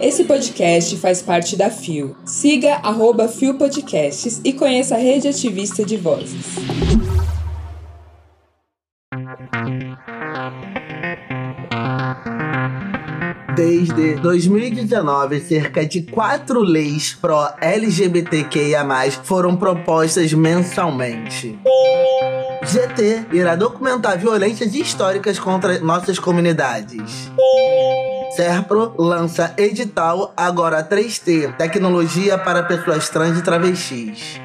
Esse 0.00 0.24
podcast 0.24 0.96
faz 0.96 1.22
parte 1.22 1.56
da 1.56 1.70
FIO. 1.70 2.16
Siga 2.24 2.74
arroba 2.82 3.28
FIO 3.28 3.54
Podcasts 3.54 4.40
e 4.44 4.52
conheça 4.52 4.96
a 4.96 4.98
rede 4.98 5.28
ativista 5.28 5.84
de 5.84 5.96
vozes. 5.96 6.56
Desde 13.54 14.16
2019, 14.16 15.40
cerca 15.40 15.86
de 15.86 16.02
quatro 16.02 16.60
leis 16.60 17.16
pró-LGBTQIA+, 17.20 18.84
foram 19.22 19.56
propostas 19.56 20.32
mensalmente. 20.32 21.58
GT 22.64 23.26
irá 23.32 23.54
documentar 23.54 24.18
violências 24.18 24.74
históricas 24.74 25.38
contra 25.38 25.78
nossas 25.80 26.18
comunidades. 26.18 27.30
Serpro 28.36 28.94
lança 28.98 29.52
edital 29.58 30.32
Agora 30.34 30.82
3T, 30.82 31.54
tecnologia 31.56 32.38
para 32.38 32.62
pessoas 32.62 33.08
trans 33.10 33.38
e 33.38 33.42
travestis. 33.42 34.40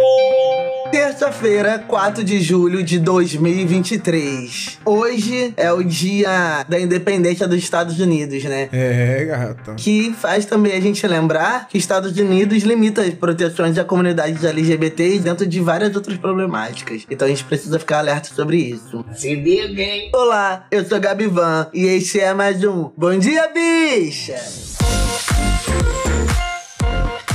Terça-feira, 0.91 1.79
4 1.79 2.23
de 2.23 2.39
julho 2.39 2.81
de 2.81 2.99
2023. 2.99 4.79
Hoje 4.85 5.53
é 5.57 5.71
o 5.71 5.83
dia 5.83 6.65
da 6.67 6.79
independência 6.79 7.47
dos 7.47 7.57
Estados 7.57 7.99
Unidos, 7.99 8.43
né? 8.43 8.69
É, 8.71 9.25
gata. 9.25 9.75
Que 9.75 10.13
faz 10.13 10.45
também 10.45 10.73
a 10.73 10.79
gente 10.79 11.05
lembrar 11.05 11.67
que 11.67 11.77
Estados 11.77 12.17
Unidos 12.17 12.63
limita 12.63 13.01
as 13.01 13.13
proteções 13.13 13.77
à 13.77 13.83
comunidade 13.83 14.45
LGBT 14.45 15.19
dentro 15.19 15.45
de 15.45 15.59
várias 15.59 15.95
outras 15.95 16.17
problemáticas. 16.17 17.03
Então 17.09 17.25
a 17.25 17.29
gente 17.29 17.43
precisa 17.43 17.77
ficar 17.79 17.99
alerta 17.99 18.29
sobre 18.33 18.57
isso. 18.57 19.03
Se 19.13 19.35
liga, 19.35 19.81
hein? 19.81 20.11
Olá, 20.13 20.65
eu 20.71 20.85
sou 20.85 20.99
Gabi 20.99 21.27
Van 21.27 21.67
e 21.73 21.85
este 21.85 22.19
é 22.19 22.33
mais 22.33 22.63
um 22.63 22.91
Bom 22.95 23.17
Dia 23.17 23.49
Bicha! 23.53 24.76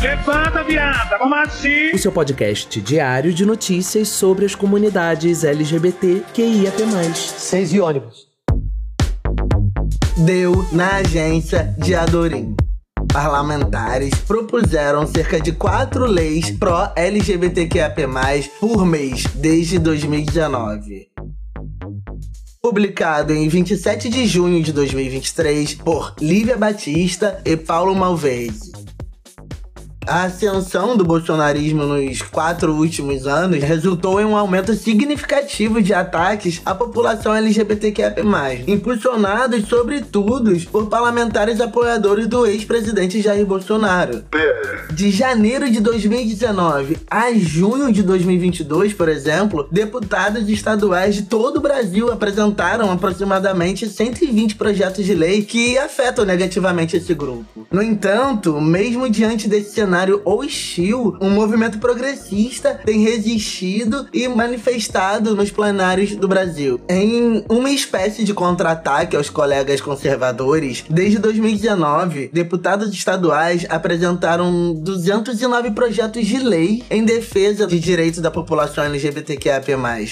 Levanta, 0.03 0.65
viada, 0.65 1.17
vamos 1.17 1.39
assim. 1.39 1.93
O 1.93 1.99
seu 1.99 2.11
podcast 2.11 2.81
diário 2.81 3.33
de 3.33 3.47
notícias 3.47 4.09
sobre 4.09 4.45
as 4.45 4.53
comunidades 4.53 5.45
LGBT 5.45 6.25
QIAP+. 6.35 7.15
Seis 7.15 7.73
e 7.73 7.79
ônibus. 7.79 8.27
Deu 10.17 10.67
na 10.73 10.97
agência 10.97 11.73
de 11.79 11.95
Adorim. 11.95 12.57
Parlamentares 13.13 14.13
propuseram 14.27 15.07
cerca 15.07 15.41
de 15.41 15.53
quatro 15.53 16.05
leis 16.05 16.51
pró-LGBTQIAP+, 16.51 18.03
por 18.59 18.85
mês, 18.85 19.25
desde 19.37 19.79
2019 19.79 21.13
publicado 22.61 23.35
em 23.35 23.49
27 23.49 24.09
de 24.09 24.25
junho 24.25 24.63
de 24.63 24.73
2023 24.73 25.75
por 25.75 26.15
Lívia 26.21 26.57
Batista 26.57 27.43
e 27.45 27.57
Paulo 27.57 27.93
Malvese. 27.93 28.72
A 30.07 30.25
ascensão 30.25 30.97
do 30.97 31.05
bolsonarismo 31.05 31.85
nos 31.85 32.21
quatro 32.23 32.75
últimos 32.75 33.27
anos 33.27 33.63
resultou 33.63 34.21
em 34.21 34.25
um 34.25 34.37
aumento 34.37 34.75
significativo 34.75 35.81
de 35.81 35.95
ataques 35.95 36.61
à 36.67 36.75
população 36.75 37.35
LGBTQIA+, 37.35 38.15
impulsionados 38.67 39.69
sobretudo 39.69 40.59
por 40.71 40.89
parlamentares 40.89 41.61
apoiadores 41.61 42.27
do 42.27 42.45
ex-presidente 42.47 43.23
Jair 43.23 43.47
Bolsonaro. 43.47 44.25
De 44.93 45.11
janeiro 45.11 45.71
de 45.71 45.81
2019 45.81 46.99
a 47.11 47.33
junho 47.33 47.93
de 47.93 48.03
2022, 48.03 48.93
por 48.93 49.09
exemplo, 49.09 49.67
deputados 49.71 50.49
estaduais 50.49 51.15
de 51.15 51.23
todo 51.23 51.57
o 51.57 51.61
Brasil 51.61 52.13
apresentaram 52.13 52.91
aproximadamente 52.91 53.89
120 53.89 54.57
projetos 54.57 55.05
de 55.05 55.15
lei 55.15 55.43
que 55.43 55.79
afetam 55.79 56.25
negativamente 56.25 56.97
esse 56.97 57.15
grupo. 57.15 57.67
No 57.71 57.83
entanto, 57.83 58.61
mesmo 58.61 59.09
diante 59.09 59.49
desse 59.49 59.73
cenário 59.73 60.21
hostil, 60.25 61.17
um 61.21 61.31
movimento 61.31 61.79
progressista 61.79 62.79
tem 62.85 63.03
resistido 63.03 64.07
e 64.13 64.29
manifestado 64.29 65.35
nos 65.35 65.51
plenários 65.51 66.15
do 66.15 66.29
Brasil. 66.29 66.81
Em 66.89 67.45
uma 67.49 67.71
espécie 67.71 68.25
de 68.25 68.35
contra-ataque 68.35 69.17
aos 69.17 69.31
colegas 69.31 69.81
conservadores, 69.81 70.85
desde 70.89 71.19
2019, 71.19 72.31
deputados 72.33 72.93
estaduais 72.93 73.67
apresentaram 73.69 74.52
209 74.75 75.71
projetos 75.73 76.27
de 76.27 76.39
lei 76.39 76.83
em 76.91 77.05
defesa 77.05 77.67
de 77.67 77.79
direitos 77.79 78.21
da 78.21 78.31
população 78.31 78.85
LGBTQIA+, 78.85 79.63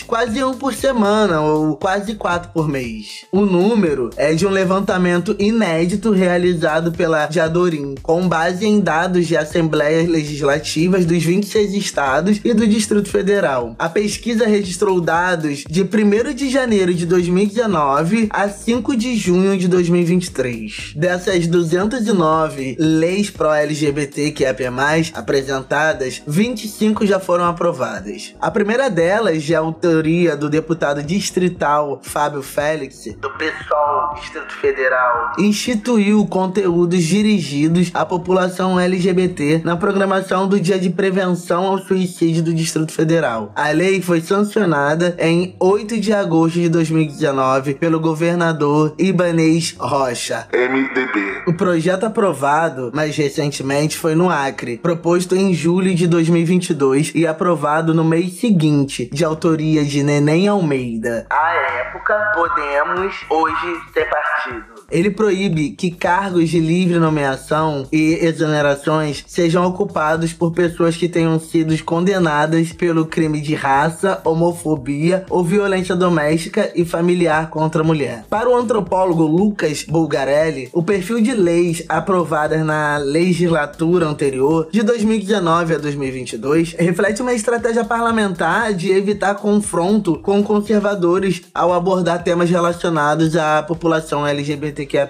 quase 0.06 0.42
um 0.44 0.54
por 0.54 0.74
semana 0.74 1.40
ou 1.40 1.76
quase 1.76 2.14
quatro 2.14 2.50
por 2.52 2.68
mês. 2.68 3.24
O 3.32 3.42
número 3.42 4.10
é 4.16 4.34
de 4.34 4.46
um 4.46 4.50
levantamento 4.50 5.34
inédito 5.38 6.10
realizado 6.10 6.92
pela 6.92 7.30
Jadorim, 7.30 7.94
com 8.02 8.28
base 8.28 8.66
em 8.66 8.80
dados 8.80 9.26
de 9.26 9.36
Assembleia 9.36 9.80
assembleias 9.80 10.08
legislativas 10.08 11.04
dos 11.04 11.22
26 11.22 11.74
estados 11.74 12.40
e 12.44 12.54
do 12.54 12.66
Distrito 12.66 13.08
Federal. 13.08 13.74
A 13.78 13.88
pesquisa 13.88 14.46
registrou 14.46 15.00
dados 15.00 15.64
de 15.68 15.82
1 15.82 16.34
de 16.34 16.50
janeiro 16.50 16.94
de 16.94 17.06
2019 17.06 18.28
a 18.30 18.48
5 18.48 18.96
de 18.96 19.16
junho 19.16 19.56
de 19.56 19.68
2023. 19.68 20.92
Dessas 20.96 21.46
209 21.46 22.76
leis 22.78 23.30
pró-LGBT 23.30 24.29
que 24.32 24.44
é 24.44 24.50
apresentadas, 25.14 26.22
25 26.26 27.06
já 27.06 27.18
foram 27.18 27.44
aprovadas. 27.46 28.34
A 28.40 28.50
primeira 28.50 28.90
delas, 28.90 29.42
de 29.42 29.54
autoria 29.54 30.36
do 30.36 30.48
deputado 30.48 31.02
distrital 31.02 32.00
Fábio 32.02 32.42
Félix, 32.42 33.06
do 33.18 33.30
PSOL 33.30 34.14
Distrito 34.14 34.54
Federal, 34.54 35.32
instituiu 35.38 36.26
conteúdos 36.26 37.02
dirigidos 37.02 37.90
à 37.94 38.04
população 38.04 38.78
LGBT 38.78 39.62
na 39.64 39.76
programação 39.76 40.46
do 40.46 40.60
Dia 40.60 40.78
de 40.78 40.90
Prevenção 40.90 41.64
ao 41.64 41.78
Suicídio 41.78 42.42
do 42.42 42.54
Distrito 42.54 42.92
Federal. 42.92 43.52
A 43.54 43.70
lei 43.70 44.02
foi 44.02 44.20
sancionada 44.20 45.16
em 45.18 45.56
8 45.58 46.00
de 46.00 46.12
agosto 46.12 46.60
de 46.60 46.68
2019 46.68 47.74
pelo 47.74 48.00
governador 48.00 48.94
Ibanês 48.98 49.74
Rocha. 49.78 50.46
MDB. 50.52 51.42
O 51.46 51.54
projeto 51.54 52.04
aprovado 52.04 52.90
mais 52.94 53.16
recentemente 53.16 53.96
foi 53.96 54.14
no 54.20 54.28
Acre, 54.28 54.76
proposto 54.76 55.34
em 55.34 55.54
julho 55.54 55.94
de 55.94 56.06
2022 56.06 57.12
e 57.14 57.26
aprovado 57.26 57.94
no 57.94 58.04
mês 58.04 58.34
seguinte, 58.34 59.08
de 59.10 59.24
autoria 59.24 59.82
de 59.82 60.02
Neném 60.02 60.46
Almeida. 60.46 61.26
À 61.30 61.54
época, 61.80 62.30
Podemos, 62.34 63.14
hoje 63.30 63.80
sem 63.94 64.04
partido. 64.08 64.64
Ele 64.90 65.10
proíbe 65.10 65.70
que 65.70 65.90
cargos 65.90 66.48
de 66.48 66.58
livre 66.58 66.98
nomeação 66.98 67.86
e 67.92 68.18
exonerações 68.22 69.24
sejam 69.26 69.64
ocupados 69.64 70.32
por 70.32 70.52
pessoas 70.52 70.96
que 70.96 71.08
tenham 71.08 71.38
sido 71.38 71.70
condenadas 71.84 72.72
pelo 72.72 73.06
crime 73.06 73.40
de 73.40 73.54
raça, 73.54 74.20
homofobia 74.24 75.24
ou 75.30 75.44
violência 75.44 75.94
doméstica 75.94 76.70
e 76.74 76.84
familiar 76.84 77.50
contra 77.50 77.82
a 77.82 77.84
mulher. 77.84 78.24
Para 78.28 78.50
o 78.50 78.56
antropólogo 78.56 79.24
Lucas 79.24 79.84
Bulgarelli, 79.84 80.68
o 80.72 80.82
perfil 80.82 81.20
de 81.20 81.32
leis 81.32 81.84
aprovadas 81.88 82.64
na 82.64 82.96
legislatura 82.96 84.09
anterior, 84.10 84.68
de 84.70 84.82
2019 84.82 85.74
a 85.74 85.78
2022, 85.78 86.74
reflete 86.74 87.22
uma 87.22 87.32
estratégia 87.32 87.84
parlamentar 87.84 88.74
de 88.74 88.90
evitar 88.90 89.34
confronto 89.36 90.18
com 90.18 90.42
conservadores 90.42 91.42
ao 91.54 91.72
abordar 91.72 92.22
temas 92.22 92.50
relacionados 92.50 93.36
à 93.36 93.62
população 93.62 94.26
LGBTQIA+. 94.26 95.08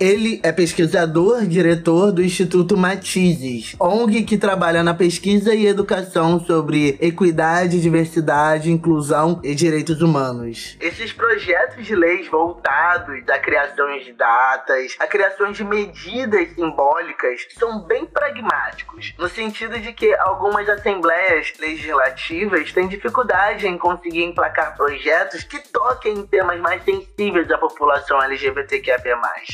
Ele 0.00 0.40
é 0.42 0.52
pesquisador, 0.52 1.44
diretor 1.46 2.12
do 2.12 2.22
Instituto 2.22 2.76
Matizes, 2.76 3.74
ONG 3.78 4.22
que 4.22 4.38
trabalha 4.38 4.82
na 4.82 4.94
pesquisa 4.94 5.54
e 5.54 5.66
educação 5.66 6.40
sobre 6.40 6.96
equidade, 7.00 7.80
diversidade, 7.80 8.70
inclusão 8.70 9.40
e 9.42 9.54
direitos 9.54 10.00
humanos. 10.00 10.76
Esses 10.80 11.12
projetos 11.12 11.84
de 11.84 11.94
leis 11.94 12.28
voltados 12.28 13.22
a 13.28 13.38
criações 13.38 14.04
de 14.04 14.12
datas, 14.12 14.96
a 14.98 15.06
criações 15.06 15.56
de 15.56 15.64
medidas 15.64 16.48
simbólicas, 16.54 17.46
são 17.58 17.80
bem 17.80 18.06
pragmáticos, 18.26 19.14
no 19.18 19.28
sentido 19.28 19.78
de 19.78 19.92
que 19.92 20.12
algumas 20.14 20.68
assembleias 20.68 21.52
legislativas 21.60 22.72
têm 22.72 22.88
dificuldade 22.88 23.66
em 23.66 23.78
conseguir 23.78 24.24
emplacar 24.24 24.76
projetos 24.76 25.44
que 25.44 25.58
toquem 25.72 26.18
em 26.18 26.26
temas 26.26 26.60
mais 26.60 26.82
sensíveis 26.84 27.46
da 27.46 27.58
população 27.58 28.20
LGBTQIA+. 28.22 28.96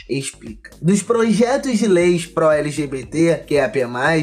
Explica. 0.08 0.70
Dos 0.80 1.02
projetos 1.02 1.78
de 1.78 1.86
leis 1.86 2.26
pró-LGBT, 2.26 3.44
QIAP+, 3.46 3.82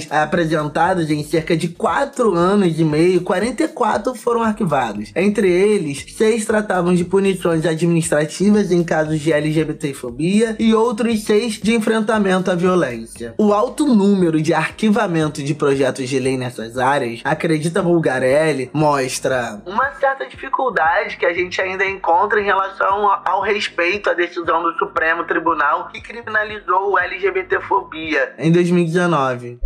apresentados 0.10 1.10
em 1.10 1.24
cerca 1.24 1.56
de 1.56 1.70
4 1.70 2.34
anos 2.34 2.80
e 2.80 2.84
meio, 2.84 3.22
44 3.22 4.16
foram 4.16 4.42
arquivados. 4.44 5.12
Entre 5.16 5.50
eles, 5.50 6.06
seis 6.18 6.46
tratavam 6.46 6.96
de 6.96 7.04
punições 7.04 7.66
administrativas 7.66 8.72
em 8.72 8.84
casos 8.84 9.20
de 9.20 9.32
LGBTfobia 9.32 10.56
e 10.58 10.74
outros 10.74 11.24
seis 11.24 11.54
de 11.54 11.76
enfrentamento 11.76 12.50
à 12.50 12.56
violência. 12.56 13.34
O 13.38 13.54
alto 13.54 13.86
número 13.86 14.39
de 14.42 14.54
arquivamento 14.54 15.44
de 15.44 15.54
projetos 15.54 16.08
de 16.08 16.20
lei 16.20 16.38
nessas 16.38 16.78
áreas, 16.78 17.22
acredita 17.24 17.82
Bulgarelli, 17.82 18.70
mostra. 18.74 19.62
Uma 19.66 19.92
certa 19.94 20.26
dificuldade 20.26 21.18
que 21.18 21.26
a 21.26 21.34
gente 21.34 21.62
ainda 21.62 21.86
encontra 21.86 22.40
em 22.40 22.46
relação 22.46 23.10
ao 23.26 23.42
respeito 23.42 24.10
à 24.10 24.14
decisão 24.14 24.64
do 24.64 24.74
Supremo 24.78 25.24
Tribunal 25.26 25.90
que 25.90 26.02
criminalizou 26.02 26.92
o 26.92 27.00
LGBTfobia 27.00 28.34
em 28.38 28.52
2019. 28.52 29.60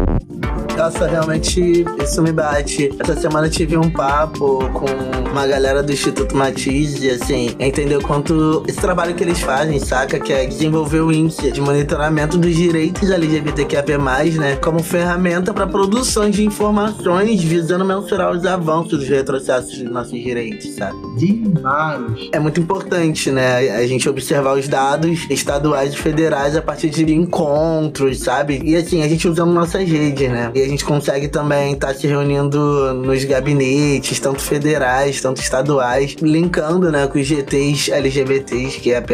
Nossa, 0.78 1.08
realmente 1.08 1.86
isso 2.04 2.22
me 2.22 2.32
bate. 2.32 2.90
Essa 3.00 3.16
semana 3.16 3.50
tive 3.50 3.78
um 3.78 3.90
papo 3.90 4.60
com 4.74 4.86
uma 5.32 5.48
galera 5.48 5.82
do 5.82 5.92
Instituto 5.92 6.36
Matiz 6.36 7.02
e 7.02 7.10
assim, 7.10 7.56
entendeu 7.60 8.02
quanto 8.02 8.64
esse 8.68 8.80
trabalho 8.80 9.16
que 9.16 9.24
eles 9.24 9.40
fazem, 9.40 9.80
saca? 9.80 10.20
Que 10.20 10.34
é 10.34 10.46
desenvolver 10.46 11.02
o 11.02 11.12
índice 11.12 11.52
de 11.52 11.62
monitoramento 11.62 12.38
dos 12.38 12.56
direitos 12.56 13.10
LGBTQIAP+, 13.10 13.98
né? 14.40 14.56
Como 14.58 14.82
ferramenta 14.82 15.54
para 15.54 15.68
produção 15.68 16.30
de 16.30 16.44
informações 16.44 17.42
visando 17.42 17.86
mensurar 17.86 18.32
os 18.32 18.46
avanços 18.46 19.00
dos 19.00 19.08
retrocessos 19.08 19.78
dos 19.78 19.92
nossos 19.92 20.20
direitos, 20.20 20.70
sabe? 20.74 20.98
Demais. 21.18 22.30
É 22.32 22.40
muito 22.40 22.60
importante, 22.60 23.32
né? 23.32 23.76
A 23.76 23.88
gente 23.88 24.10
observar 24.10 24.58
os 24.58 24.68
dados 24.68 25.26
estaduais 25.30 25.94
e 25.94 25.98
federais 25.98 26.56
a 26.56 26.62
partir 26.62 26.90
de 26.90 27.14
encontros, 27.14 28.20
sabe? 28.20 28.62
E 28.64 28.76
assim, 28.76 29.04
a 29.04 29.08
gente 29.08 29.28
usando 29.28 29.52
nossas 29.52 29.88
redes, 29.88 30.30
né? 30.30 30.52
E 30.54 30.63
a 30.64 30.68
gente 30.68 30.86
consegue 30.86 31.28
também 31.28 31.74
estar 31.74 31.88
tá 31.88 31.94
se 31.94 32.08
reunindo 32.08 32.94
nos 32.94 33.24
gabinetes, 33.24 34.20
tanto 34.20 34.42
federais, 34.42 35.22
tanto 35.22 35.42
estaduais, 35.42 36.16
linkando, 36.22 36.92
né, 36.92 37.08
com 37.08 37.20
os 37.20 37.28
GTs 37.28 37.92
LGBTs, 37.92 38.80
que 38.80 38.92
é 38.92 38.98
a 38.98 39.02
P+. 39.02 39.14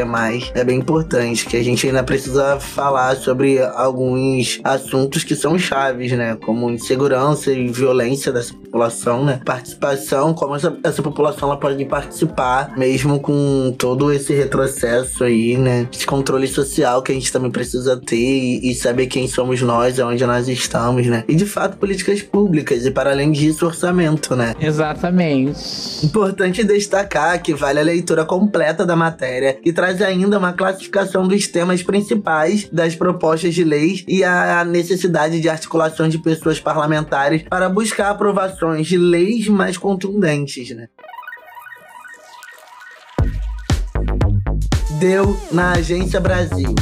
É 0.54 0.64
bem 0.64 0.78
importante, 0.78 1.46
que 1.46 1.58
a 1.58 1.64
gente 1.64 1.86
ainda 1.88 2.04
precisa 2.04 2.60
falar 2.60 3.16
sobre 3.16 3.60
alguns 3.60 4.60
assuntos 4.64 5.24
que 5.24 5.36
são 5.36 5.58
chaves, 5.58 6.12
né? 6.12 6.38
Como 6.44 6.70
insegurança 6.70 7.52
e 7.52 7.68
violência 7.68 8.32
dessa 8.32 8.54
população, 8.54 9.24
né? 9.26 9.42
Participação, 9.46 10.34
como 10.34 10.56
essa, 10.56 10.78
essa 10.84 11.02
população 11.02 11.50
ela 11.50 11.60
pode 11.60 11.84
participar, 11.86 12.78
mesmo 12.78 13.20
com 13.20 13.74
todo 13.78 14.12
esse 14.12 14.34
retrocesso 14.34 15.24
aí, 15.24 15.58
né? 15.58 15.88
Esse 15.92 16.06
controle 16.06 16.48
social 16.48 17.02
que 17.02 17.12
a 17.12 17.16
gente 17.16 17.32
também 17.32 17.52
precisa 17.52 17.98
ter 17.98 18.16
e, 18.16 18.72
e 18.72 18.76
saber 18.76 19.08
quem 19.08 19.28
somos 19.28 19.62
nós, 19.62 20.00
aonde 20.00 20.26
nós 20.26 20.48
estamos, 20.48 21.06
né? 21.08 21.24
E 21.28 21.36
de 21.40 21.46
fato, 21.46 21.78
políticas 21.78 22.22
públicas 22.22 22.86
e, 22.86 22.92
para 22.92 23.12
além 23.12 23.32
disso, 23.32 23.66
orçamento, 23.66 24.36
né? 24.36 24.54
Exatamente. 24.60 26.06
Importante 26.06 26.66
destacar 26.66 27.42
que 27.42 27.54
vale 27.54 27.80
a 27.80 27.84
leitura 27.84 28.26
completa 28.26 28.86
da 28.86 28.94
matéria 28.94 29.58
e 29.64 29.72
traz 29.72 30.02
ainda 30.02 30.38
uma 30.38 30.52
classificação 30.52 31.26
dos 31.26 31.48
temas 31.48 31.82
principais 31.82 32.68
das 32.70 32.94
propostas 32.94 33.56
de 33.56 33.64
leis 33.64 34.04
e 34.06 34.22
a 34.22 34.66
necessidade 34.66 35.40
de 35.40 35.48
articulação 35.48 36.10
de 36.10 36.18
pessoas 36.18 36.60
parlamentares 36.60 37.44
para 37.44 37.70
buscar 37.70 38.10
aprovação 38.10 38.76
de 38.82 38.98
leis 38.98 39.48
mais 39.48 39.78
contundentes, 39.78 40.76
né? 40.76 40.90
Deu 45.00 45.40
na 45.54 45.72
Agência 45.72 46.20
Brasil. 46.20 46.76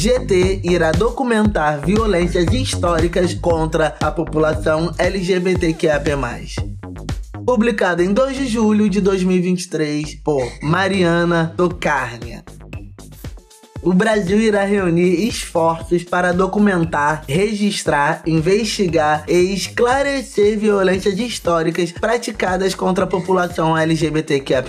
GT 0.00 0.62
irá 0.64 0.92
documentar 0.92 1.84
violências 1.84 2.50
históricas 2.54 3.34
contra 3.34 3.94
a 4.00 4.10
população 4.10 4.90
LGBTQIA+. 4.96 6.00
Publicado 7.44 8.02
em 8.02 8.10
2 8.10 8.34
de 8.34 8.46
julho 8.46 8.88
de 8.88 8.98
2023 8.98 10.14
por 10.24 10.42
Mariana 10.62 11.52
Tocarnia 11.54 12.42
o 13.82 13.92
Brasil 13.92 14.38
irá 14.38 14.64
reunir 14.64 15.26
esforços 15.26 16.04
para 16.04 16.32
documentar, 16.32 17.24
registrar, 17.26 18.22
investigar 18.26 19.24
e 19.28 19.54
esclarecer 19.54 20.58
violências 20.58 21.18
históricas 21.18 21.92
praticadas 21.92 22.74
contra 22.74 23.04
a 23.04 23.06
população 23.06 23.76
LGBTQIA+. 23.76 24.64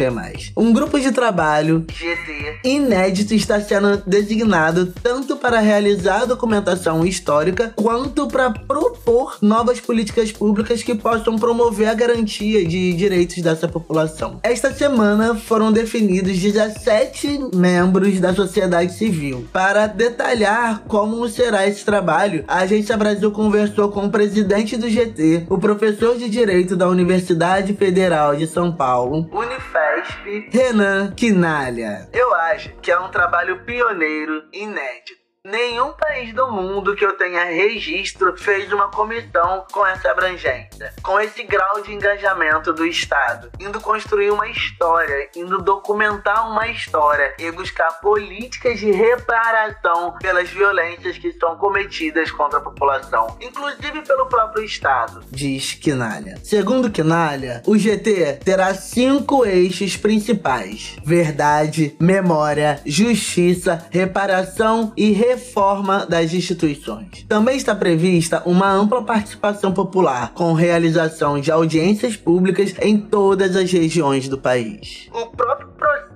Um 0.55 0.73
grupo 0.73 0.99
de 0.99 1.11
trabalho 1.11 1.85
GT 1.91 2.59
inédito 2.63 3.33
está 3.33 3.59
sendo 3.59 4.01
designado 4.05 4.87
tanto 5.01 5.35
para 5.35 5.59
realizar 5.59 6.21
a 6.21 6.25
documentação 6.25 7.05
histórica 7.05 7.73
quanto 7.75 8.27
para 8.27 8.51
propor 8.51 9.37
novas 9.41 9.79
políticas 9.79 10.31
públicas 10.31 10.83
que 10.83 10.95
possam 10.95 11.37
promover 11.37 11.89
a 11.89 11.93
garantia 11.93 12.65
de 12.65 12.93
direitos 12.93 13.37
dessa 13.39 13.67
população. 13.67 14.39
Esta 14.43 14.73
semana 14.73 15.35
foram 15.35 15.71
definidos 15.71 16.37
17 16.37 17.49
membros 17.53 18.19
da 18.19 18.33
sociedade 18.33 18.93
civil. 19.01 19.47
Para 19.51 19.87
detalhar 19.87 20.83
como 20.87 21.27
será 21.27 21.65
esse 21.65 21.83
trabalho, 21.83 22.45
a 22.47 22.59
Agência 22.59 22.95
Brasil 22.95 23.31
conversou 23.31 23.91
com 23.91 24.05
o 24.05 24.11
presidente 24.11 24.77
do 24.77 24.87
GT, 24.87 25.47
o 25.49 25.57
professor 25.57 26.15
de 26.17 26.29
Direito 26.29 26.75
da 26.75 26.87
Universidade 26.87 27.73
Federal 27.73 28.35
de 28.35 28.45
São 28.45 28.71
Paulo, 28.71 29.27
Unifesp, 29.31 30.49
Renan 30.51 31.13
Quinalha. 31.15 32.07
Eu 32.13 32.31
acho 32.35 32.69
que 32.79 32.91
é 32.91 32.99
um 32.99 33.09
trabalho 33.09 33.65
pioneiro, 33.65 34.43
inédito 34.53 35.20
Nenhum 35.43 35.91
país 35.93 36.35
do 36.35 36.51
mundo 36.51 36.95
que 36.95 37.03
eu 37.03 37.17
tenha 37.17 37.45
registro 37.45 38.37
fez 38.37 38.71
uma 38.71 38.89
comissão 38.89 39.65
com 39.71 39.83
essa 39.87 40.11
abrangência, 40.11 40.93
com 41.01 41.19
esse 41.19 41.41
grau 41.41 41.81
de 41.81 41.91
engajamento 41.91 42.71
do 42.71 42.85
Estado, 42.85 43.49
indo 43.59 43.81
construir 43.81 44.29
uma 44.29 44.47
história, 44.47 45.29
indo 45.35 45.59
documentar 45.59 46.47
uma 46.47 46.67
história 46.67 47.33
e 47.39 47.51
buscar 47.51 47.89
políticas 48.01 48.77
de 48.77 48.91
reparação 48.91 50.13
pelas 50.19 50.47
violências 50.47 51.17
que 51.17 51.33
são 51.33 51.57
cometidas 51.57 52.29
contra 52.29 52.59
a 52.59 52.61
população, 52.61 53.35
inclusive 53.41 54.03
pelo 54.03 54.27
próprio 54.27 54.63
Estado, 54.63 55.23
diz 55.31 55.73
Quinalha. 55.73 56.37
Segundo 56.43 56.91
Quinalha, 56.91 57.63
o 57.65 57.75
GT 57.75 58.41
terá 58.45 58.75
cinco 58.75 59.43
eixos 59.43 59.97
principais: 59.97 60.97
verdade, 61.03 61.95
memória, 61.99 62.79
justiça, 62.85 63.87
reparação 63.89 64.93
e 64.95 65.09
reparação 65.09 65.30
reforma 65.31 66.05
das 66.05 66.33
instituições. 66.33 67.25
Também 67.27 67.55
está 67.55 67.73
prevista 67.73 68.43
uma 68.45 68.69
ampla 68.69 69.01
participação 69.01 69.71
popular, 69.71 70.33
com 70.33 70.51
realização 70.53 71.39
de 71.39 71.49
audiências 71.49 72.17
públicas 72.17 72.75
em 72.81 72.97
todas 72.97 73.55
as 73.55 73.71
regiões 73.71 74.27
do 74.27 74.37
país. 74.37 75.07
O 75.13 75.27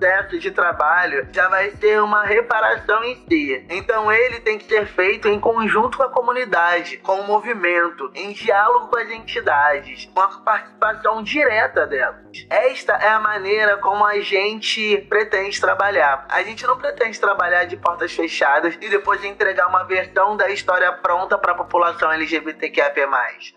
processo 0.06 0.38
de 0.38 0.52
trabalho 0.52 1.28
já 1.32 1.48
vai 1.50 1.72
ser 1.72 2.02
uma 2.02 2.24
reparação 2.24 3.04
em 3.04 3.16
si. 3.28 3.66
Então 3.70 4.12
ele 4.12 4.40
tem 4.40 4.58
que 4.58 4.66
ser 4.66 4.86
feito 4.86 5.28
em 5.28 5.40
conjunto 5.40 5.98
com 5.98 6.04
a 6.04 6.10
comunidade, 6.10 6.98
com 6.98 7.22
o 7.22 7.28
movimento, 7.28 8.12
em 8.14 8.32
diálogo 8.32 8.88
com 8.88 8.98
as 9.00 9.10
entidades, 9.10 10.08
com 10.14 10.22
a 10.22 10.28
participação 10.28 11.24
direta 11.24 11.88
delas. 11.88 12.26
Esta 12.50 12.94
é 12.94 13.10
a 13.10 13.20
maneira 13.20 13.78
como 13.78 14.06
a 14.06 14.20
gente 14.20 14.98
pretende 15.10 15.60
trabalhar. 15.60 16.28
A 16.30 16.44
gente 16.44 16.66
não 16.68 16.78
pretende 16.78 17.20
trabalhar 17.20 17.66
de 17.66 17.78
portas 17.78 18.12
fechadas 18.12 18.78
e 18.80 18.90
depois 18.90 19.24
entregar 19.24 19.68
uma 19.68 19.84
versão 19.86 20.38
da 20.38 20.50
história 20.50 20.92
pronta 20.92 21.38
para 21.38 21.54
a 21.54 21.56
população 21.56 22.12
LGBTQIA+. 22.12 22.94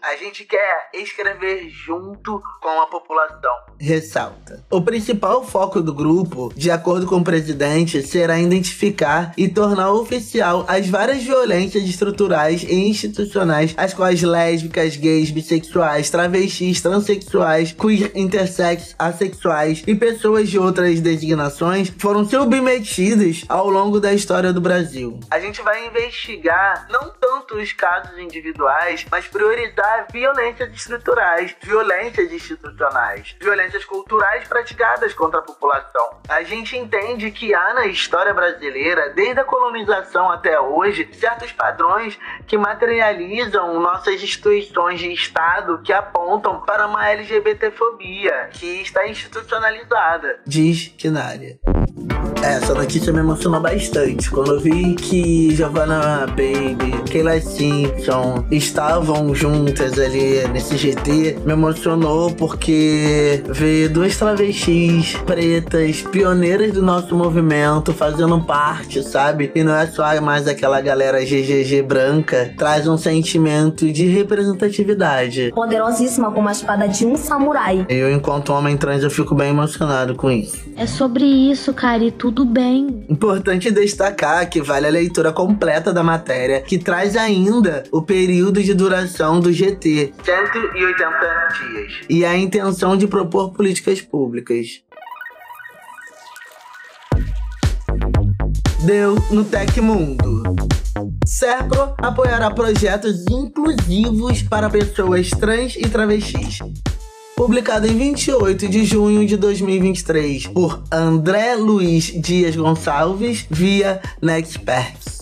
A 0.02 0.16
gente 0.16 0.44
quer 0.44 0.88
escrever 0.94 1.68
junto 1.68 2.40
com 2.62 2.80
a 2.80 2.86
população. 2.86 3.52
Ressalta. 3.80 4.64
O 4.70 4.80
principal 4.80 5.44
foco 5.44 5.80
do 5.80 5.92
grupo, 5.94 6.37
de 6.54 6.70
acordo 6.70 7.06
com 7.06 7.16
o 7.16 7.24
presidente, 7.24 8.02
será 8.02 8.38
identificar 8.38 9.32
e 9.36 9.48
tornar 9.48 9.92
oficial 9.92 10.64
as 10.68 10.88
várias 10.88 11.22
violências 11.22 11.84
estruturais 11.84 12.62
e 12.62 12.74
institucionais 12.88 13.74
às 13.76 13.92
quais 13.92 14.22
lésbicas, 14.22 14.96
gays, 14.96 15.30
bissexuais, 15.30 16.10
travestis, 16.10 16.80
transexuais, 16.80 17.72
queer, 17.72 18.12
intersex, 18.14 18.94
assexuais 18.98 19.82
e 19.86 19.94
pessoas 19.94 20.48
de 20.48 20.58
outras 20.58 21.00
designações 21.00 21.92
foram 21.98 22.24
submetidas 22.24 23.44
ao 23.48 23.68
longo 23.68 24.00
da 24.00 24.12
história 24.12 24.52
do 24.52 24.60
Brasil. 24.60 25.18
A 25.30 25.40
gente 25.40 25.60
vai 25.62 25.86
investigar 25.86 26.86
não 26.90 27.10
tanto 27.20 27.56
os 27.56 27.72
casos 27.72 28.18
individuais, 28.18 29.04
mas 29.10 29.26
priorizar 29.26 30.06
violências 30.12 30.72
estruturais, 30.72 31.54
violências 31.62 32.32
institucionais, 32.32 33.34
violências 33.40 33.84
culturais 33.84 34.46
praticadas 34.46 35.12
contra 35.14 35.40
a 35.40 35.42
população. 35.42 36.17
A 36.28 36.42
gente 36.42 36.76
entende 36.76 37.30
que 37.30 37.54
há 37.54 37.74
na 37.74 37.86
história 37.86 38.32
brasileira, 38.34 39.10
desde 39.10 39.40
a 39.40 39.44
colonização 39.44 40.30
até 40.30 40.60
hoje, 40.60 41.08
certos 41.12 41.52
padrões 41.52 42.18
que 42.46 42.56
materializam 42.56 43.80
nossas 43.80 44.22
instituições 44.22 45.00
de 45.00 45.12
Estado 45.12 45.80
que 45.82 45.92
apontam 45.92 46.60
para 46.60 46.86
uma 46.86 47.08
LGBTfobia 47.08 48.50
que 48.52 48.82
está 48.82 49.06
institucionalizada, 49.08 50.40
diz 50.46 50.88
Kinária. 50.88 51.58
Essa 52.42 52.72
notícia 52.72 53.12
me 53.12 53.18
emocionou 53.18 53.60
bastante. 53.60 54.30
Quando 54.30 54.54
eu 54.54 54.60
vi 54.60 54.94
que 54.94 55.54
Giovanna 55.54 56.26
Baby, 56.28 56.92
Kayla 57.10 57.40
Simpson 57.40 58.44
estavam 58.50 59.34
juntas 59.34 59.98
ali 59.98 60.46
nesse 60.52 60.76
GT, 60.76 61.38
me 61.44 61.52
emocionou 61.52 62.30
porque 62.30 63.42
ver 63.48 63.88
duas 63.88 64.16
travestis 64.16 65.16
pretas, 65.26 66.02
pioneiras 66.02 66.72
do 66.72 66.80
nosso 66.80 67.14
movimento, 67.14 67.92
fazendo 67.92 68.40
parte, 68.40 69.02
sabe? 69.02 69.50
E 69.54 69.64
não 69.64 69.74
é 69.74 69.86
só 69.86 70.08
mais 70.20 70.46
aquela 70.46 70.80
galera 70.80 71.20
GGG 71.20 71.82
branca, 71.82 72.54
traz 72.56 72.86
um 72.86 72.96
sentimento 72.96 73.90
de 73.92 74.06
representatividade. 74.06 75.50
Poderosíssima 75.54 76.30
como 76.30 76.48
a 76.48 76.52
espada 76.52 76.88
de 76.88 77.04
um 77.04 77.16
samurai. 77.16 77.84
Eu, 77.88 78.10
enquanto 78.12 78.52
homem 78.52 78.76
trans, 78.76 79.02
eu 79.02 79.10
fico 79.10 79.34
bem 79.34 79.50
emocionado 79.50 80.14
com 80.14 80.30
isso. 80.30 80.68
É 80.76 80.86
sobre 80.86 81.24
isso, 81.24 81.74
cara, 81.74 82.04
e 82.04 82.12
tudo 82.28 82.44
bem. 82.44 83.06
Importante 83.08 83.70
destacar 83.70 84.50
que 84.50 84.60
vale 84.60 84.86
a 84.86 84.90
leitura 84.90 85.32
completa 85.32 85.94
da 85.94 86.02
matéria, 86.02 86.60
que 86.60 86.76
traz 86.76 87.16
ainda 87.16 87.84
o 87.90 88.02
período 88.02 88.62
de 88.62 88.74
duração 88.74 89.40
do 89.40 89.50
GT, 89.50 90.12
180 90.22 91.48
dias, 91.58 91.92
e 92.06 92.26
a 92.26 92.36
intenção 92.36 92.98
de 92.98 93.06
propor 93.06 93.52
políticas 93.52 94.02
públicas. 94.02 94.82
Deu 98.84 99.16
no 99.30 99.44
Tecmundo. 99.44 100.42
Serpro 101.24 101.94
apoiará 101.96 102.50
projetos 102.50 103.24
inclusivos 103.30 104.42
para 104.42 104.68
pessoas 104.68 105.30
trans 105.30 105.76
e 105.76 105.88
travestis 105.88 106.58
publicado 107.38 107.86
em 107.86 107.96
28 107.96 108.68
de 108.68 108.84
junho 108.84 109.24
de 109.24 109.36
2023 109.36 110.48
por 110.48 110.82
André 110.90 111.54
Luiz 111.54 112.06
Dias 112.20 112.56
Gonçalves 112.56 113.46
via 113.48 114.02
Nexperts. 114.20 115.17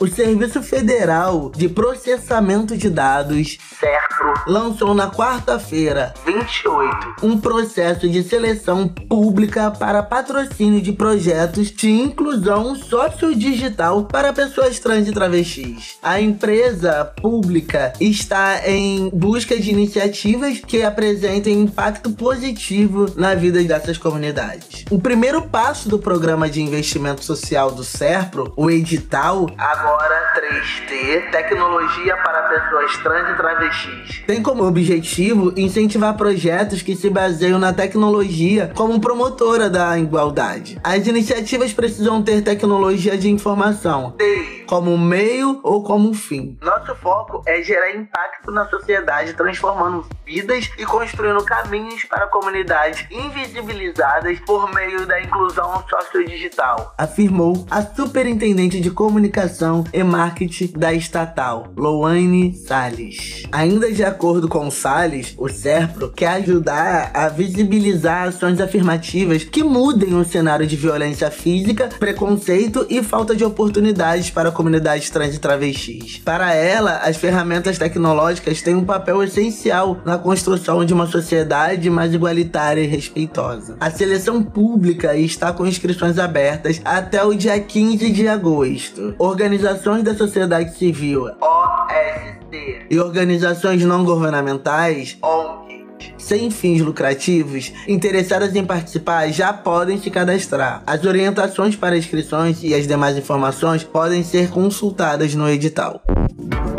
O 0.00 0.08
Serviço 0.08 0.60
Federal 0.60 1.52
de 1.54 1.68
Processamento 1.68 2.76
de 2.76 2.90
Dados, 2.90 3.58
CERPRO, 3.78 4.34
lançou 4.44 4.92
na 4.92 5.08
quarta-feira, 5.08 6.12
28, 6.26 7.14
um 7.22 7.38
processo 7.38 8.08
de 8.08 8.24
seleção 8.24 8.88
pública 8.88 9.70
para 9.70 10.02
patrocínio 10.02 10.82
de 10.82 10.92
projetos 10.92 11.70
de 11.70 11.88
inclusão 11.90 12.74
sociodigital 12.74 14.04
para 14.04 14.32
pessoas 14.32 14.80
trans 14.80 15.06
e 15.06 15.12
travestis. 15.12 15.96
A 16.02 16.20
empresa 16.20 17.04
pública 17.04 17.92
está 18.00 18.68
em 18.68 19.08
busca 19.10 19.56
de 19.56 19.70
iniciativas 19.70 20.58
que 20.58 20.82
apresentem 20.82 21.60
impacto 21.60 22.10
positivo 22.10 23.06
na 23.16 23.34
vida 23.36 23.62
dessas 23.62 23.96
comunidades. 23.96 24.84
O 24.90 25.00
primeiro 25.00 25.42
passo 25.42 25.88
do 25.88 26.00
programa 26.00 26.50
de 26.50 26.60
investimento 26.60 27.24
social 27.24 27.70
do 27.70 27.84
CERPRO, 27.84 28.52
o 28.56 28.68
edital, 28.68 29.46
agora 29.56 29.84
water 29.94 30.33
3T, 30.44 31.30
tecnologia 31.30 32.16
para 32.18 32.42
pessoas 32.42 32.96
trans 32.98 33.30
e 33.30 33.36
travestis. 33.36 34.22
Tem 34.26 34.42
como 34.42 34.64
objetivo 34.64 35.54
incentivar 35.56 36.14
projetos 36.16 36.82
que 36.82 36.94
se 36.94 37.08
baseiam 37.08 37.58
na 37.58 37.72
tecnologia 37.72 38.70
como 38.74 39.00
promotora 39.00 39.70
da 39.70 39.98
igualdade. 39.98 40.78
As 40.84 41.06
iniciativas 41.06 41.72
precisam 41.72 42.22
ter 42.22 42.42
tecnologia 42.42 43.16
de 43.16 43.30
informação, 43.30 44.14
TI, 44.18 44.64
como 44.66 44.98
meio 44.98 45.60
ou 45.62 45.82
como 45.82 46.12
fim. 46.12 46.58
Nosso 46.60 46.94
foco 46.96 47.42
é 47.46 47.62
gerar 47.62 47.94
impacto 47.94 48.50
na 48.50 48.66
sociedade, 48.66 49.32
transformando 49.32 50.06
vidas 50.26 50.70
e 50.78 50.84
construindo 50.84 51.42
caminhos 51.44 52.04
para 52.04 52.26
comunidades 52.26 53.06
invisibilizadas 53.10 54.38
por 54.40 54.72
meio 54.74 55.06
da 55.06 55.22
inclusão 55.22 55.82
sociodigital, 55.88 56.94
afirmou 56.98 57.66
a 57.70 57.82
superintendente 57.82 58.80
de 58.80 58.90
comunicação 58.90 59.84
e 59.92 60.02
marketing 60.02 60.33
da 60.76 60.92
estatal, 60.92 61.72
Loane 61.76 62.54
Salles. 62.54 63.44
Ainda 63.52 63.92
de 63.92 64.02
acordo 64.02 64.48
com 64.48 64.70
Salles, 64.70 65.34
o 65.38 65.48
SERPRO 65.48 66.10
quer 66.10 66.28
ajudar 66.28 67.12
a 67.14 67.28
visibilizar 67.28 68.28
ações 68.28 68.60
afirmativas 68.60 69.44
que 69.44 69.62
mudem 69.62 70.14
o 70.14 70.24
cenário 70.24 70.66
de 70.66 70.76
violência 70.76 71.30
física, 71.30 71.88
preconceito 71.98 72.84
e 72.90 73.02
falta 73.02 73.36
de 73.36 73.44
oportunidades 73.44 74.30
para 74.30 74.50
comunidades 74.50 75.08
trans 75.10 75.36
e 75.36 75.38
travestis. 75.38 76.20
Para 76.24 76.52
ela, 76.52 76.98
as 76.98 77.16
ferramentas 77.16 77.78
tecnológicas 77.78 78.60
têm 78.60 78.74
um 78.74 78.84
papel 78.84 79.22
essencial 79.22 80.00
na 80.04 80.18
construção 80.18 80.84
de 80.84 80.92
uma 80.92 81.06
sociedade 81.06 81.88
mais 81.88 82.12
igualitária 82.12 82.80
e 82.80 82.86
respeitosa. 82.86 83.76
A 83.78 83.90
seleção 83.90 84.42
pública 84.42 85.16
está 85.16 85.52
com 85.52 85.66
inscrições 85.66 86.18
abertas 86.18 86.80
até 86.84 87.22
o 87.24 87.34
dia 87.34 87.58
15 87.60 88.10
de 88.10 88.26
agosto. 88.26 89.14
Organizações 89.18 90.02
da 90.02 90.14
civil, 90.28 91.26
OSC, 91.40 92.86
e 92.90 92.98
organizações 92.98 93.82
não 93.84 94.04
governamentais, 94.04 95.16
ONG, 95.22 96.14
sem 96.18 96.50
fins 96.50 96.80
lucrativos, 96.80 97.72
interessadas 97.86 98.54
em 98.54 98.64
participar 98.64 99.28
já 99.30 99.52
podem 99.52 99.98
se 100.00 100.10
cadastrar. 100.10 100.82
As 100.86 101.04
orientações 101.04 101.76
para 101.76 101.96
inscrições 101.96 102.62
e 102.62 102.74
as 102.74 102.86
demais 102.86 103.16
informações 103.16 103.84
podem 103.84 104.22
ser 104.22 104.50
consultadas 104.50 105.34
no 105.34 105.48
edital. 105.48 106.02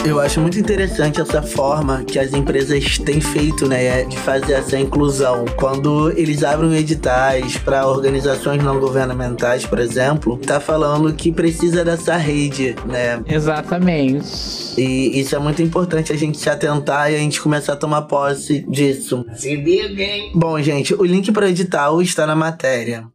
Eu 0.06 0.20
acho 0.20 0.40
muito 0.40 0.60
interessante 0.60 1.20
essa 1.20 1.42
forma 1.42 2.04
que 2.04 2.20
as 2.20 2.32
empresas 2.32 3.00
têm 3.00 3.20
feito, 3.20 3.68
né, 3.68 4.04
de 4.04 4.16
fazer 4.20 4.54
essa 4.54 4.78
inclusão. 4.78 5.46
Quando 5.58 6.12
eles 6.12 6.44
abrem 6.44 6.76
editais 6.76 7.58
para 7.58 7.88
organizações 7.88 8.64
não 8.64 8.80
governamentais, 8.80 9.66
por 9.66 9.80
exemplo, 9.80 10.38
tá 10.38 10.60
falando 10.60 11.12
que 11.12 11.32
precisa 11.32 11.84
dessa 11.84 12.16
rede, 12.18 12.76
né? 12.86 13.20
Exatamente. 13.28 14.80
E 14.80 15.20
isso 15.20 15.36
é 15.36 15.40
muito 15.40 15.64
importante 15.64 16.14
a 16.14 16.16
gente 16.16 16.38
se 16.38 16.52
atentar 16.52 17.12
e 17.12 17.16
a 17.16 17.20
gente 17.20 17.42
começar 17.42 17.74
a 17.74 17.78
tomar 17.78 18.04
posse 18.04 18.64
disso. 18.70 19.26
Se 19.36 19.56
liga, 19.56 20.04
hein? 20.04 20.32
Bom, 20.36 20.62
gente, 20.62 20.94
o 20.94 21.04
link 21.04 21.32
para 21.32 21.48
o 21.48 21.50
edital 21.50 22.00
está 22.00 22.28
na 22.28 22.36
matéria. 22.36 23.08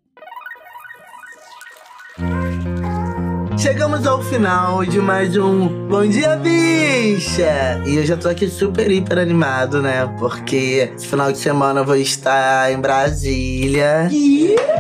Chegamos 3.61 4.07
ao 4.07 4.23
final 4.23 4.87
de 4.87 4.99
mais 4.99 5.37
um 5.37 5.87
Bom 5.87 6.07
Dia 6.07 6.35
Bicha! 6.35 7.83
E 7.85 7.97
eu 7.97 8.07
já 8.07 8.17
tô 8.17 8.31
aqui 8.31 8.49
super, 8.49 8.91
hiper 8.91 9.19
animado, 9.19 9.83
né? 9.83 10.07
Porque 10.19 10.91
esse 10.97 11.07
final 11.07 11.31
de 11.31 11.37
semana 11.37 11.81
eu 11.81 11.85
vou 11.85 11.97
estar 11.97 12.73
em 12.73 12.81
Brasília. 12.81 14.09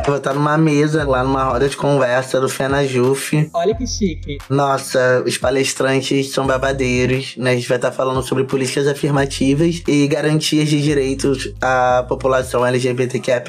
Vou 0.07 0.17
estar 0.17 0.33
numa 0.33 0.57
mesa 0.57 1.05
lá 1.07 1.23
numa 1.23 1.45
roda 1.45 1.69
de 1.69 1.77
conversa 1.77 2.41
do 2.41 2.49
Fena 2.49 2.87
Juf. 2.87 3.51
Olha 3.53 3.75
que 3.75 3.87
chique. 3.87 4.39
Nossa, 4.49 5.23
os 5.27 5.37
palestrantes 5.37 6.33
são 6.33 6.47
babadeiros, 6.47 7.35
né? 7.37 7.51
A 7.51 7.55
gente 7.55 7.69
vai 7.69 7.77
estar 7.77 7.93
falando 7.93 8.23
sobre 8.23 8.45
políticas 8.45 8.87
afirmativas 8.87 9.83
e 9.87 10.09
garantias 10.09 10.71
de 10.71 10.81
direitos 10.81 11.53
à 11.61 12.03
população 12.09 12.65
LGBTQIA+. 12.65 13.43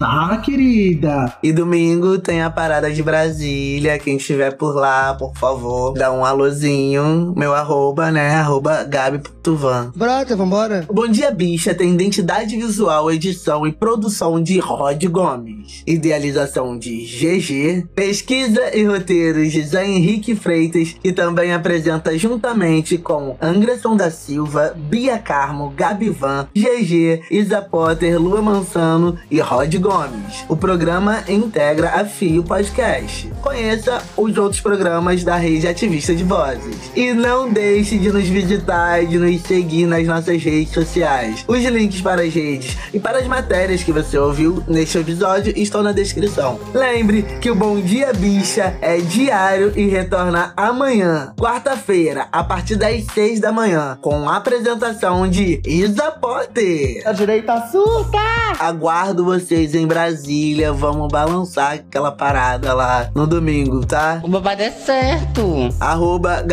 Ah, 0.00 0.36
querida. 0.44 1.34
E 1.42 1.50
domingo 1.50 2.18
tem 2.18 2.42
a 2.42 2.50
parada 2.50 2.92
de 2.92 3.02
Brasília. 3.02 3.98
Quem 3.98 4.18
estiver 4.18 4.52
por 4.52 4.65
lá, 4.74 5.14
por 5.14 5.34
favor, 5.36 5.94
dá 5.94 6.12
um 6.12 6.24
alôzinho. 6.24 7.32
Meu 7.36 7.54
arroba, 7.54 8.10
né? 8.10 8.36
Arroba 8.36 8.84
Gabi.van. 8.84 9.92
Brota, 9.94 10.36
vambora. 10.36 10.86
Bom 10.92 11.08
Dia 11.08 11.30
Bicha 11.30 11.74
tem 11.74 11.92
identidade 11.94 12.56
visual, 12.56 13.10
edição 13.10 13.66
e 13.66 13.72
produção 13.72 14.42
de 14.42 14.58
Rod 14.58 15.02
Gomes. 15.06 15.82
Idealização 15.86 16.78
de 16.78 17.04
GG. 17.04 17.86
Pesquisa 17.94 18.76
e 18.76 18.84
roteiros 18.84 19.52
de 19.52 19.62
Zé 19.62 19.86
Henrique 19.86 20.34
Freitas, 20.34 20.96
que 21.02 21.12
também 21.12 21.52
apresenta 21.52 22.16
juntamente 22.18 22.98
com 22.98 23.36
Anderson 23.40 23.96
da 23.96 24.10
Silva, 24.10 24.74
Bia 24.76 25.18
Carmo, 25.18 25.72
Gabi 25.76 26.10
Van, 26.10 26.48
GG, 26.54 27.22
Isa 27.30 27.60
Potter, 27.60 28.20
Lua 28.20 28.42
Mansano 28.42 29.18
e 29.30 29.40
Rod 29.40 29.74
Gomes. 29.76 30.44
O 30.48 30.56
programa 30.56 31.22
integra 31.28 32.00
a 32.00 32.04
Fio 32.04 32.42
Podcast. 32.42 33.30
Conheça 33.42 34.02
os 34.16 34.36
outros 34.36 34.55
programas 34.60 35.24
da 35.24 35.36
rede 35.36 35.66
ativista 35.66 36.14
de 36.14 36.24
vozes. 36.24 36.90
E 36.94 37.12
não 37.12 37.50
deixe 37.50 37.98
de 37.98 38.10
nos 38.10 38.28
visitar 38.28 39.02
e 39.02 39.06
de 39.06 39.18
nos 39.18 39.42
seguir 39.42 39.86
nas 39.86 40.06
nossas 40.06 40.42
redes 40.42 40.72
sociais. 40.72 41.44
Os 41.46 41.64
links 41.64 42.00
para 42.00 42.22
as 42.22 42.34
redes 42.34 42.76
e 42.92 42.98
para 42.98 43.18
as 43.18 43.26
matérias 43.26 43.82
que 43.82 43.92
você 43.92 44.18
ouviu 44.18 44.62
neste 44.66 44.98
episódio 44.98 45.52
estão 45.56 45.82
na 45.82 45.92
descrição. 45.92 46.58
Lembre 46.74 47.22
que 47.40 47.50
o 47.50 47.54
Bom 47.54 47.80
Dia 47.80 48.12
Bicha 48.12 48.76
é 48.80 48.98
diário 48.98 49.72
e 49.76 49.86
retorna 49.86 50.52
amanhã, 50.56 51.32
quarta-feira, 51.38 52.28
a 52.32 52.42
partir 52.42 52.76
das 52.76 53.04
6 53.12 53.40
da 53.40 53.52
manhã, 53.52 53.98
com 54.00 54.28
a 54.28 54.36
apresentação 54.36 55.28
de 55.28 55.60
Isa 55.66 56.10
Potter. 56.10 57.02
A 57.04 57.12
direita 57.12 57.68
surta! 57.70 58.18
Aguardo 58.58 59.24
vocês 59.24 59.74
em 59.74 59.86
Brasília. 59.86 60.72
Vamos 60.72 61.08
balançar 61.08 61.72
aquela 61.72 62.10
parada 62.10 62.72
lá 62.72 63.10
no 63.14 63.26
domingo, 63.26 63.84
tá? 63.84 64.20
O 64.22 64.28
babado 64.46 64.62
é 64.62 64.70
certo. 64.70 65.68
Arroba. 65.80 66.44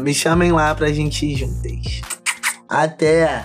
Me 0.00 0.14
chamem 0.14 0.52
lá 0.52 0.74
pra 0.74 0.90
gente 0.90 1.26
ir 1.26 1.36
juntas. 1.36 2.00
Até! 2.66 3.44